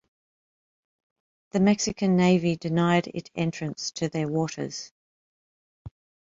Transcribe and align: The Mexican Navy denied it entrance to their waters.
The 1.51 1.59
Mexican 1.59 2.17
Navy 2.17 2.55
denied 2.55 3.09
it 3.13 3.29
entrance 3.35 3.91
to 3.91 4.09
their 4.09 4.27
waters. 4.27 4.91